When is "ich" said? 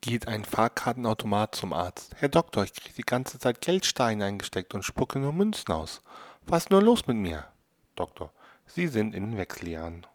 2.62-2.72